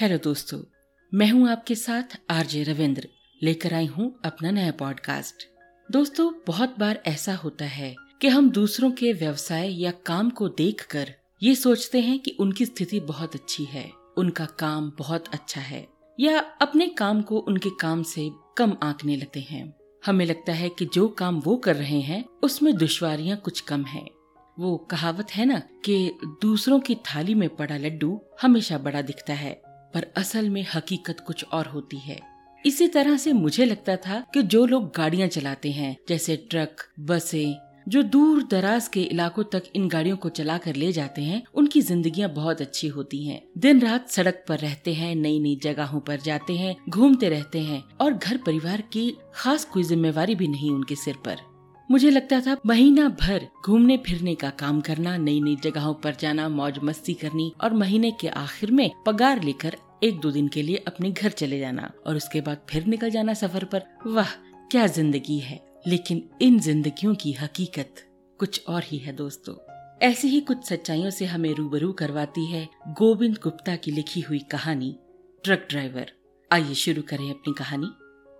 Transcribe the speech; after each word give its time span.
Hello 0.00 0.18
दोस्तों, 0.18 0.58
मैं 1.14 1.30
हूँ 1.30 1.48
आपके 1.48 1.74
साथ 1.74 2.02
आरजे 2.30 2.62
रविंद्र, 2.62 3.08
लेकर 3.42 3.74
आई 3.74 3.86
हूँ 3.86 4.20
अपना 4.24 4.50
नया 4.50 4.72
पॉडकास्ट 4.72 5.34
दोस्तों, 5.92 6.32
बहुत 6.46 6.78
बार 6.78 7.02
ऐसा 7.06 7.34
होता 7.34 7.64
है 7.64 7.96
कि 8.20 8.28
हम 8.28 8.50
दूसरों 8.50 8.90
के 8.90 9.12
व्यवसाय 9.12 9.70
या 9.82 9.90
काम 9.90 10.30
को 10.30 10.48
देखकर 10.48 11.14
ये 11.42 11.54
सोचते 11.54 12.00
हैं 12.00 12.18
कि 12.18 12.30
उनकी 12.30 12.66
स्थिति 12.66 13.00
बहुत 13.00 13.34
अच्छी 13.34 13.64
है, 13.64 13.90
उनका 14.16 14.44
काम 14.44 14.92
बहुत 14.98 15.28
अच्छा 15.28 15.60
है, 15.60 15.88
या 16.20 16.38
अपने 16.38 16.86
काम 16.88 17.22
को 17.22 17.38
उनके 17.38 17.70
काम 17.70 18.02
से 18.02 18.30
कम 18.56 18.76
आंकने 18.82 19.16
लगते 19.16 19.40
हैं। 19.40 19.74
हमें 20.06 20.26
लगता 20.26 20.52
है 20.52 20.68
कि 20.68 20.84
जो 20.84 21.08
काम 21.08 21.40
वो 21.40 21.56
कर 21.56 21.76
रहे 21.76 22.00
हैं, 22.00 22.24
उसमें 22.42 22.76
दुश्वारियाँ 22.76 23.36
कुछ 23.36 23.60
कम 23.60 23.84
है। 23.84 24.06
वो 24.58 24.76
कहावत 24.76 25.30
है 25.30 25.44
ना 25.44 25.58
कि 25.58 26.18
दूसरों 26.42 26.80
की 26.80 26.94
थाली 26.94 27.34
में 27.34 27.56
पड़ा 27.56 27.76
लड्डू 27.76 28.20
हमेशा 28.42 28.78
बड़ा 28.78 29.02
दिखता 29.02 29.34
है। 29.34 29.65
पर 29.96 30.06
असल 30.16 30.48
में 30.50 30.64
हकीकत 30.74 31.20
कुछ 31.26 31.44
और 31.52 31.66
होती 31.66 31.98
है 31.98 32.18
इसी 32.64 32.88
तरह 32.88 33.16
से 33.16 33.32
मुझे 33.32 33.64
लगता 33.64 33.96
था 33.96 34.24
कि 34.34 34.42
जो 34.42 34.64
लोग 34.66 34.90
गाड़ियाँ 34.96 35.28
चलाते 35.28 35.70
हैं, 35.70 35.96
जैसे 36.08 36.36
ट्रक, 36.50 36.82
बसें, 37.00 37.54
जो 37.88 38.02
दूर 38.02 38.42
दराज 38.42 38.88
के 38.88 39.02
इलाकों 39.02 39.44
तक 39.44 39.62
इन 39.74 39.88
गाड़ियों 39.88 40.16
को 40.16 40.28
चला 40.28 40.56
कर 40.58 40.76
ले 40.76 40.90
जाते 40.92 41.22
हैं, 41.22 41.42
उनकी 41.54 41.82
जिंदगियाँ 41.82 42.30
बहुत 42.30 42.60
अच्छी 42.60 42.88
होती 42.88 43.24
हैं। 43.26 43.40
दिन 43.58 43.80
रात 43.80 44.08
सड़क 44.08 44.44
पर 44.48 44.58
रहते 44.58 44.94
हैं 44.94 45.14
नई 45.14 45.38
नई 45.38 45.56
जगहों 45.62 46.00
पर 46.00 46.20
जाते 46.20 46.56
हैं, 46.56 46.76
घूमते 46.88 47.28
रहते 47.28 47.60
हैं, 47.60 47.82
और 48.00 48.12
घर 48.12 48.36
परिवार 48.36 48.80
की 48.80 49.16
खास 49.34 49.64
कोई 49.64 49.82
जिम्मेवारी 49.82 50.34
भी 50.34 50.48
नहीं 50.48 50.70
उनके 50.70 50.94
सिर 50.94 51.16
पर 51.24 51.40
मुझे 51.90 52.10
लगता 52.10 52.40
था, 52.40 52.56
महीना 52.66 53.08
भर 53.20 53.46
घूमने 53.66 53.96
फिरने 53.96 54.34
का 54.34 54.50
काम 54.50 54.80
करना 54.80 55.16
नई 55.16 55.40
नई 55.40 55.56
जगहों 55.64 55.94
पर 55.94 56.16
जाना 56.20 56.48
मौज 56.48 56.78
मस्ती 56.84 57.14
करनी, 57.14 57.52
और 57.60 57.74
महीने 57.74 58.10
के 58.10 58.28
आखिर 58.28 58.70
में 58.70 58.90
पगार 59.06 59.42
लेकर 59.42 59.76
एक 60.02 60.18
दो 60.20 60.30
दिन 60.30 60.48
के 60.48 60.62
लिए 60.62 60.76
अपने 60.86 61.10
घर 61.10 61.30
चले 61.30 61.58
जाना 61.58 61.90
और 62.06 62.16
उसके 62.16 62.40
बाद 62.40 62.60
फिर 62.70 62.86
निकल 62.86 63.10
जाना 63.10 63.34
सफ़र 63.34 63.64
पर। 63.64 63.82
वाह, 64.06 64.30
क्या 64.70 64.86
ज़िंदगी 64.86 65.38
है। 65.38 65.60
लेकिन 65.86 66.22
इन 66.42 66.58
जिंदगियों 66.60 67.14
की 67.14 67.32
हकीकत 67.32 68.02
कुछ 68.38 68.64
और 68.68 68.82
ही 68.84 68.98
है 68.98 69.12
दोस्तों। 69.12 69.54
ऐसी 70.02 70.28
ही 70.28 70.40
कुछ 70.40 70.64
सच्चाइयों 70.64 71.10
से 71.10 71.24
हमें 71.24 71.52
रूबरू 71.54 71.92
करवाती 71.92 72.44
है 72.46 72.66
गोविंद 72.88 73.36
गुप्ता 73.42 73.76
की 73.76 73.90
लिखी 73.90 74.20
हुई 74.20 74.38
कहानी, 74.38 74.96
ट्रक 75.44 75.66
ड्राइवर। 75.70 76.12
आइए 76.50 76.74
शुरू 76.74 77.02
करें 77.02 77.30
अपनी 77.30 77.54
कहानी। 77.58 77.90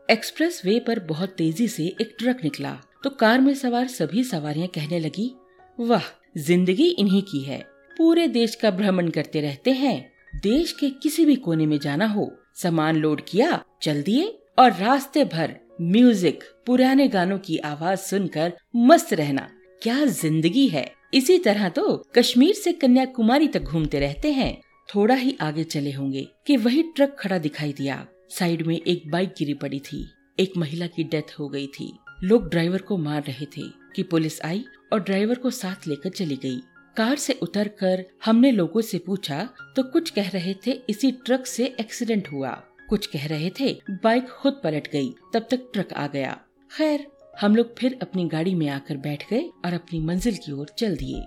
एक्सप्रेस 0.08 0.60
वे 0.64 0.78
पर 0.80 1.00
बहुत 1.00 1.28
तेज़ी 1.28 1.68
से 1.68 1.86
एक 2.00 2.16
ट्रक 2.18 2.44
निकला 2.44 2.78
तो 3.04 3.10
कार 3.10 3.40
में 3.40 3.54
सवार 3.54 3.86
सभी 3.86 4.24
सवारियाँ 4.24 4.68
कहने 4.68 4.98
लगी, 4.98 5.34
वाह, 5.80 6.02
ज़िंदगी 6.38 6.88
इन्हीं 6.88 7.22
की 7.22 7.42
है। 7.42 7.58
पूरे 7.96 8.26
देश 8.28 8.54
का 8.54 8.70
भ्रमण 8.70 9.08
करते 9.10 9.40
रहते 9.40 9.72
हैं। 9.72 10.15
देश 10.42 10.72
के 10.72 10.88
किसी 10.90 11.24
भी 11.24 11.34
कोने 11.36 11.66
में 11.66 11.78
जाना 11.78 12.06
हो, 12.06 12.30
सामान 12.54 12.96
लोड 12.96 13.20
किया, 13.28 13.62
चल 13.82 14.02
दिए 14.02 14.26
और 14.58 14.72
रास्ते 14.72 15.24
भर 15.24 15.54
म्यूज़िक 15.80 16.44
पुराने 16.66 17.06
गानों 17.08 17.38
की 17.38 17.56
आवाज़ 17.58 17.98
सुनकर 17.98 18.52
मस्त 18.76 19.12
रहना। 19.12 19.48
क्या 19.82 20.04
ज़िंदगी 20.04 20.66
है? 20.68 20.90
इसी 21.14 21.38
तरह 21.38 21.68
तो 21.68 21.96
कश्मीर 22.14 22.54
से 22.54 22.72
कन्याकुमारी 22.72 23.48
तक 23.48 23.62
घूमते 23.62 24.00
रहते 24.00 24.32
हैं। 24.32 24.60
थोड़ा 24.94 25.14
ही 25.14 25.36
आगे 25.40 25.64
चले 25.64 25.92
होंगे 25.92 26.26
कि 26.46 26.56
वही 26.56 26.82
ट्रक 26.82 27.16
खड़ा 27.18 27.38
दिखाई 27.38 27.72
दिया। 27.72 28.06
साइड 28.30 28.66
में 28.66 28.76
एक 28.76 29.10
बाइक 29.10 29.34
गिरी 29.38 29.54
पड़ी 29.54 29.80
थी। 29.80 30.06
एक 30.40 30.52
महिला 30.56 30.86
की 30.86 31.04
डेथ 31.04 31.38
हो 31.38 31.48
गई 31.48 31.66
थी। 31.66 31.92
लोग 32.24 32.48
ड्राइवर 32.48 32.82
को 32.82 32.96
मार 32.96 33.22
रहे 33.22 33.46
थे 33.46 33.68
कि 33.96 34.02
पुलिस 34.02 34.42
आई 34.42 34.64
और 34.92 35.00
ड्राइवर 35.00 35.34
को 35.34 35.50
साथ 35.50 35.88
लेकर 35.88 36.10
चली 36.10 36.36
गई। 36.36 36.60
कार 36.96 37.16
से 37.16 37.32
उतरकर 37.42 38.04
हमने 38.24 38.50
लोगों 38.50 38.80
से 38.80 38.98
पूछा 38.98 39.42
तो 39.76 39.82
कुछ 39.82 40.10
कह 40.10 40.28
रहे 40.30 40.54
थे 40.66 40.72
इसी 40.90 41.10
ट्रक 41.26 41.46
से 41.46 41.64
एक्सीडेंट 41.80 42.28
हुआ। 42.32 42.50
कुछ 42.88 43.06
कह 43.06 43.26
रहे 43.26 43.50
थे 43.60 43.72
बाइक 44.04 44.28
खुद 44.30 44.60
पलट 44.64 44.88
गई, 44.92 45.10
तब 45.34 45.46
तक 45.50 45.68
ट्रक 45.72 45.92
आ 45.92 46.06
गया। 46.06 46.38
खैर, 46.70 47.06
हम 47.40 47.56
लोग 47.56 47.76
फिर 47.78 47.98
अपनी 48.02 48.24
गाड़ी 48.28 48.54
में 48.54 48.68
आकर 48.68 48.96
बैठ 48.96 49.28
गए 49.30 49.42
और 49.64 49.74
अपनी 49.74 50.00
मंजिल 50.00 50.36
की 50.36 50.52
ओर 50.52 50.74
चल 50.78 50.96
दिए। 50.96 51.22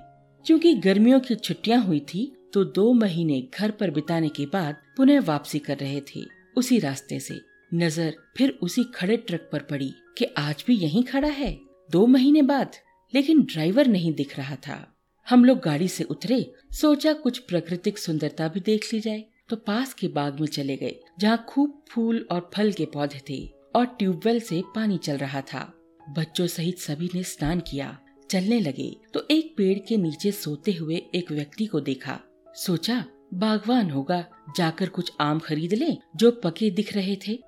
क्योंकि 0.46 0.74
गर्मियों 0.76 1.20
की 1.20 1.36
छुट्टियाँ 1.36 1.82
हुई 1.82 2.00
थी 2.10 2.32
तो 2.54 2.64
दो 2.66 2.92
महीने 2.94 3.42
घर 3.54 3.72
पर 3.72 3.92
बिताने 3.92 4.30
के 4.30 4.46
बाद 4.46 4.76
पुनः 4.98 5.22
वापसी 5.22 5.60
कर 5.60 5.78
रहे 5.78 6.02
थे, 6.08 6.24
उसी 6.58 6.80
रास्ते 6.80 7.20
से। 7.20 7.40
नज़र 7.74 8.14
फिर 8.38 8.58
उसी 8.62 8.84
खड़े 8.96 9.18
ट्रक 9.18 9.50
पर 9.52 9.60
पड़ी 9.62 9.94
कि 10.18 10.26
आज 10.38 10.64
भी 10.68 10.76
यहीं 10.76 11.04
खड़ा 11.04 11.28
है, 11.28 11.58
दो 11.90 12.06
महीने 12.08 12.42
बाद, 12.44 12.76
लेकिन 13.14 13.42
ड्राइवर 13.44 13.88
नहीं 13.88 14.14
दिख 14.14 14.38
रहा 14.38 14.56
था। 14.58 14.89
हम 15.30 15.44
लोग 15.46 15.60
गाड़ी 15.60 15.88
से 15.88 16.04
उतरे, 16.04 16.52
सोचा 16.72 17.12
कुछ 17.14 17.38
प्राकृतिक 17.40 17.98
सुंदरता 17.98 18.48
भी 18.48 18.60
देख 18.60 18.86
ली 18.94 19.00
जाए। 19.00 19.24
तो 19.50 19.56
पास 19.58 19.94
के 19.94 20.08
बाग 20.08 20.40
में 20.40 20.48
चले 20.48 20.76
गए, 20.78 20.96
जहाँ 21.20 21.44
खूब 21.50 21.82
फूल 21.90 22.26
और 22.32 22.50
फल 22.54 22.72
के 22.72 22.86
पौधे 22.86 23.20
थे 23.30 23.38
और 23.76 23.86
ट्यूबवेल 23.90 24.40
से 24.40 24.62
पानी 24.76 24.98
चल 24.98 25.18
रहा 25.18 25.42
था। 25.44 25.62
बच्चों 26.10 26.48
सहित 26.48 26.80
सभी 26.80 27.10
ने 27.16 27.24
स्नान 27.24 27.60
किया, 27.62 27.98
चलने 28.30 28.60
लगे 28.60 28.90
तो 29.14 29.26
एक 29.32 29.54
पेड़ 29.58 29.78
के 29.80 29.98
नीचे 29.98 30.32
सोते 30.32 30.74
हुए 30.74 30.96
एक 31.16 31.32
व्यक्ति 31.32 31.66
को 31.66 31.80
देखा। 31.82 32.20
सोचा, 32.56 33.04
बागवान 33.34 33.90
होगा, 33.92 34.24
जाकर 34.58 34.90
कुछ 34.90 35.12
आम 35.22 35.40
खरीद 35.40 35.74
ले, 35.74 35.96
जो 36.16 36.32
पके 36.44 36.70
दिख 36.72 36.96
रहे 36.96 37.16
थे? 37.28 37.40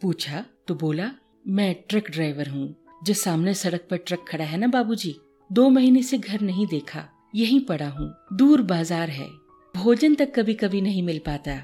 पूछा 0.00 0.44
तो 0.68 0.74
बोला, 0.74 1.10
मैं 1.46 1.74
ट्रक 1.88 2.10
ड्राइवर 2.10 2.48
हूँ, 2.48 2.74
जो 3.04 3.14
सामने 3.14 3.54
सड़क 3.54 3.86
पर 3.90 3.96
ट्रक 3.98 4.24
खड़ा 4.28 4.44
है 4.44 4.58
ना 4.58 4.66
बाबूजी? 4.68 5.14
दो 5.50 5.68
महीने 5.68 6.02
से 6.02 6.18
घर 6.18 6.40
नहीं 6.40 6.66
देखा। 6.66 7.08
यहीं 7.34 7.60
पड़ा 7.60 7.88
हूँ। 7.88 8.14
दूर 8.32 8.62
बाज़ार 8.62 9.10
है। 9.10 9.28
भोजन 9.74 10.14
तक 10.14 10.34
कभी 10.34 10.54
कभी 10.54 10.80
नहीं 10.80 11.02
मिल 11.02 11.18
पाता। 11.18 11.56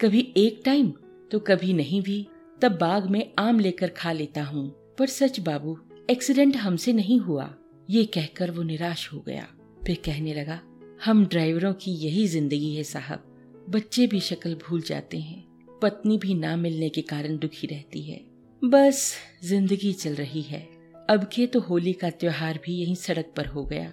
कभी 0.00 0.20
एक 0.36 0.62
टाइम 0.64 0.92
तो 1.32 1.38
कभी 1.38 1.72
नहीं 1.72 2.02
भी। 2.02 2.26
तब 2.62 2.78
बाग 2.78 3.06
में 3.06 3.32
आम 3.38 3.60
लेकर 3.60 3.88
खा 3.88 4.12
लेता 4.12 4.42
हूँ। 4.42 4.68
पर 4.98 5.06
सच 5.06 5.40
बाबू, 5.40 5.78
एक्सीडेंट 6.10 6.56
हमसे 6.56 6.92
नहीं 6.92 7.18
हुआ। 7.20 7.54
ये 7.90 8.04
कहकर 8.04 8.50
वो 8.50 8.62
निराश 8.62 9.12
हो 9.12 9.18
गया। 9.20 9.46
फिर 9.86 9.98
कहने 10.04 10.34
लगा, 10.34 10.60
हम 11.04 11.26
ड्राइवरों 11.26 11.72
की 11.72 11.90
यही 11.90 12.26
ज़िंदगी 12.26 12.74
है 12.74 12.82
साहब। 12.84 13.24
बच्चे 13.70 14.06
भी 14.06 14.20
शक्ल 14.20 14.54
भूल 14.54 14.80
जाते 14.80 15.18
हैं। 15.18 15.44
पत्नी 15.82 16.18
भी 16.18 16.34
ना 16.34 16.56
मिलने 16.56 16.88
के 16.88 17.02
कारण 17.02 17.38
दुखी 17.38 17.66
रहती 17.66 18.02
है। 18.02 18.20
बस, 18.62 19.14
ज़िंदगी 19.44 19.92
चल 19.92 20.14
रही 20.14 20.42
है। 20.42 20.68
अब 21.10 21.24
के 21.24 21.46
तो 21.46 21.60
होली 21.60 21.92
का 21.92 22.10
त्योहार 22.10 22.60
भी 22.64 22.74
यही 22.74 22.96
सड़क 22.96 23.32
पर 23.36 23.46
हो 23.46 23.64
गया। 23.64 23.92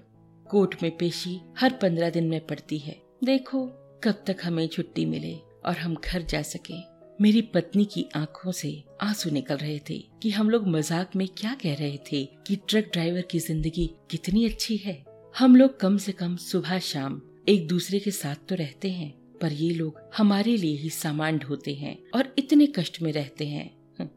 कोर्ट 0.50 0.76
में 0.84 0.98
पेशी 0.98 1.40
हर 1.58 1.74
पंद्रह 1.74 2.10
दिन 2.10 2.28
में 2.30 2.46
पड़ती 2.48 2.78
है। 2.78 3.02
देखो, 3.24 3.66
कब 4.04 4.24
तक 4.28 4.38
हमें 4.44 4.68
छुट्टी 4.68 5.06
मिले 5.06 5.36
और 5.66 5.78
हम 5.78 5.96
घर 5.96 6.22
जा 6.22 6.42
सके। 6.42 6.76
मेरी 7.22 7.42
पत्नी 7.42 7.86
की 7.86 8.06
आँखों 8.16 8.52
से 8.52 8.84
आँसू 9.02 9.30
निकल 9.30 9.58
रहे 9.58 9.80
थे 9.90 9.98
कि 10.24 10.30
हम 10.30 10.50
लोग 10.50 10.68
मज़ाक 10.68 11.16
में 11.16 11.28
क्या 11.28 11.54
कह 11.54 11.74
रहे 11.74 11.98
थे 12.12 12.24
कि 12.48 12.56
ट्रक 12.56 12.90
ड्राइवर 12.94 13.22
की 13.22 13.40
ज़िंदगी 13.40 13.90
कितनी 14.12 14.46
अच्छी 14.46 14.78
है। 14.78 15.04
हम 15.38 15.56
लोग 15.56 15.80
कम 15.80 15.98
से 15.98 16.12
कम 16.12 16.36
सुबह 16.36 16.80
शाम 16.80 17.22
एक 17.50 17.68
दूसरे 17.68 18.00
के 18.00 18.12
साथ 18.12 18.36
तो 18.50 18.56
रहते 18.56 18.92
हैं, 18.92 19.12
पर 19.42 19.54
ये 19.54 19.70
लोग 19.70 20.00
हमारे 20.18 20.58
लिए 20.58 20.78
ही 20.78 20.90
सामान 20.90 21.38
ढोते 21.38 21.74
हैं 21.74 21.98
और 22.16 22.34
इतने 22.38 22.68
कष्ट 22.68 23.02
में 23.02 23.12
रहते 23.12 23.48
हैं। 23.48 23.70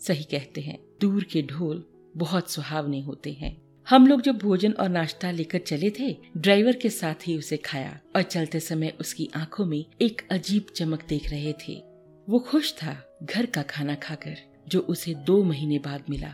सही 0.00 0.24
कहते 0.24 0.60
हैं, 0.60 0.78
दूर 1.00 1.24
के 1.24 1.42
ढोल 1.42 1.84
बहुत 2.16 2.50
सुहावने 2.50 3.00
होते 3.00 3.32
हैं। 3.32 3.65
हम 3.86 4.06
लोग 4.06 4.20
जब 4.20 4.38
भोजन 4.38 4.72
और 4.72 4.88
नाश्ता 4.88 5.30
लेकर 5.30 5.58
चले 5.58 5.90
थे, 5.90 6.16
ड्राइवर 6.36 6.76
के 6.76 6.90
साथ 6.90 7.26
ही 7.26 7.36
उसे 7.38 7.56
खाया 7.56 7.98
और 8.16 8.22
चलते 8.22 8.60
समय 8.60 8.92
उसकी 9.00 9.28
आँखों 9.36 9.64
में 9.66 9.84
एक 10.02 10.22
अजीब 10.30 10.66
चमक 10.76 11.04
देख 11.08 11.30
रहे 11.30 11.52
थे। 11.52 11.74
वो 12.28 12.38
खुश 12.38 12.72
था 12.72 12.96
घर 13.22 13.46
का 13.46 13.62
खाना 13.62 13.94
खाकर, 13.94 14.36
जो 14.68 14.80
उसे 14.80 15.14
दो 15.14 15.42
महीने 15.44 15.78
बाद 15.78 16.04
मिला। 16.10 16.32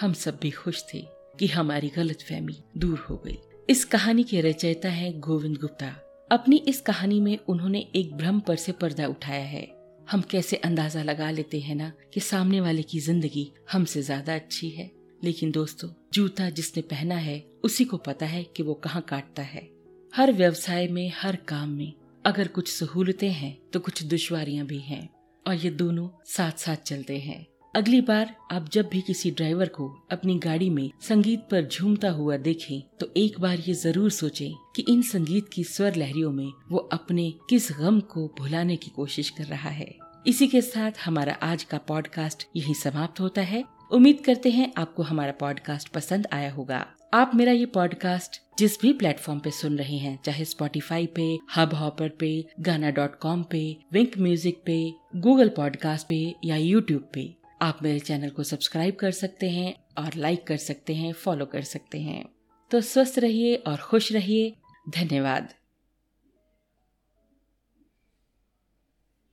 हम 0.00 0.12
सब 0.12 0.38
भी 0.42 0.50
खुश 0.50 0.84
थे 0.94 1.04
कि 1.38 1.46
हमारी 1.46 1.88
गलत 1.88 2.22
फहमी 2.22 2.56
दूर 2.76 3.06
हो 3.10 3.16
गई। 3.16 3.38
इस 3.68 3.84
कहानी 3.84 4.22
के 4.22 4.40
रचयिता 4.40 4.88
है 4.88 5.12
गोविंद 5.20 5.56
गुप्ता। 5.56 5.94
अपनी 6.30 6.56
इस 6.56 6.80
कहानी 6.80 7.20
में 7.20 7.38
उन्होंने 7.48 7.86
एक 7.96 8.14
भ्रम 8.16 8.40
पर 8.40 8.56
से 8.56 8.72
पर्दा 8.72 9.06
उठाया 9.06 9.44
है। 9.44 9.66
हम 10.10 10.22
कैसे 10.22 10.56
अंदाज़ा 10.56 11.02
लगा 11.02 11.30
लेते 11.30 11.60
हैं 11.60 11.74
ना 11.74 11.92
कि 12.14 12.20
सामने 12.20 12.60
वाले 12.60 12.82
की 12.82 13.00
ज़िंदगी 13.00 13.50
हमसे 13.72 14.02
ज़्यादा 14.02 14.34
अच्छी 14.34 14.70
है। 14.70 14.90
लेकिन 15.24 15.50
दोस्तों 15.50 15.88
जूता 16.12 16.48
जिसने 16.50 16.82
पहना 16.84 17.14
है, 17.16 17.38
उसी 17.64 17.84
को 17.84 17.96
पता 17.98 18.26
है 18.26 18.42
कि 18.56 18.62
वो 18.62 18.74
कहाँ 18.74 19.02
काटता 19.02 19.42
है। 19.42 19.68
हर 20.12 20.32
व्यवसाय 20.32 20.88
में, 20.88 21.12
हर 21.16 21.36
काम 21.48 21.68
में, 21.68 21.92
अगर 22.24 22.48
कुछ 22.48 22.68
सहूलतें 22.68 23.30
हैं 23.30 23.56
तो 23.72 23.80
कुछ 23.80 24.02
दुश्वारियाँ 24.04 24.66
भी 24.66 24.78
हैं, 24.80 25.08
और 25.46 25.54
ये 25.54 25.70
दोनों 25.72 26.08
साथ 26.26 26.58
साथ 26.58 26.76
चलते 26.76 27.18
हैं। 27.18 27.46
अगली 27.74 28.00
बार 28.00 28.34
आप 28.52 28.68
जब 28.72 28.88
भी 28.88 29.00
किसी 29.00 29.30
ड्राइवर 29.30 29.68
को 29.68 29.88
अपनी 30.12 30.38
गाड़ी 30.38 30.68
में 30.70 30.90
संगीत 31.02 31.40
पर 31.40 31.66
झूमता 31.66 32.10
हुआ 32.10 32.36
देखें 32.38 32.80
तो 33.00 33.12
एक 33.16 33.38
बार 33.40 33.58
ये 33.58 33.74
ज़रूर 33.74 34.10
सोचें 34.10 34.52
कि 34.76 34.84
इन 34.88 35.02
संगीत 35.02 35.48
की 35.48 35.64
स्वर 35.64 35.96
लहरियों 35.96 36.32
में 36.32 36.52
वो 36.70 36.78
अपने 36.92 37.32
किस 37.50 37.70
गम 37.72 38.00
को 38.10 38.26
भुलाने 38.38 38.76
की 38.76 38.90
कोशिश 38.90 39.30
कर 39.30 39.44
रहा 39.44 39.70
है। 39.70 39.94
इसी 40.26 40.46
के 40.46 40.60
साथ 40.62 40.98
हमारा 41.04 41.32
आज 41.42 41.64
का 41.64 41.78
पॉडकास्ट 41.78 42.46
यही 42.56 42.74
समाप्त 42.74 43.20
होता 43.20 43.42
है। 43.42 43.64
उम्मीद 43.92 44.20
करते 44.20 44.50
हैं 44.50 44.72
आपको 44.76 45.02
हमारा 45.02 45.32
पॉडकास्ट 45.32 45.88
पसंद 45.88 46.26
आया 46.32 46.50
होगा। 46.52 46.86
आप 47.14 47.30
मेरा 47.34 47.52
ये 47.52 47.66
पॉडकास्ट 47.66 48.40
जिस 48.58 48.80
भी 48.80 48.92
प्लेटफॉर्म 48.92 49.38
पे 49.40 49.50
सुन 49.50 49.78
रहे 49.78 49.96
हैं, 49.96 50.18
चाहे 50.24 50.44
स्पॉटिफाई 50.44 51.06
पे 51.06 51.38
हब 51.56 51.74
हॉपर 51.74 52.08
पे 52.08 52.44
गाना 52.60 52.90
डॉट 52.90 53.18
कॉम 53.18 53.42
पे 53.42 53.76
विंक 53.92 54.18
म्यूज़िक 54.18 54.62
पे 54.66 54.78
गूगल 55.16 55.48
पॉडकास्ट 55.48 56.06
पे 56.08 56.34
या 56.44 56.56
यूट्यूब 56.56 57.08
पे, 57.14 57.28
आप 57.62 57.78
मेरे 57.82 57.98
चैनल 57.98 58.28
को 58.28 58.42
सब्सक्राइब 58.42 58.96
कर 58.96 59.10
सकते 59.10 59.50
हैं 59.50 59.74
और 59.98 60.14
लाइक 60.16 60.46
कर 60.46 60.56
सकते 60.56 60.94
हैं 60.94 61.12
फॉलो 61.12 61.46
कर 61.46 61.62
सकते 61.62 62.00
हैं। 62.00 62.24
तो 62.70 62.80
स्वस्थ 62.80 63.18
रहिए 63.18 63.54
और 63.56 63.76
खुश 63.76 64.12
रहिए। 64.12 64.52
धन्यवाद। 64.88 65.48